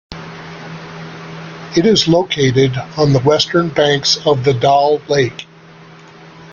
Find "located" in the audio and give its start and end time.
2.07-2.75